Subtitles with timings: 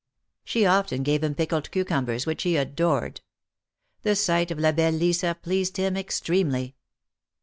[0.43, 3.21] She often gave him pickled cucumbers, which he adored.
[4.01, 6.75] The sight of La belle Lisa pleased him extremely.